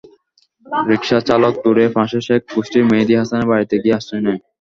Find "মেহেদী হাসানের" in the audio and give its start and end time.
2.89-3.49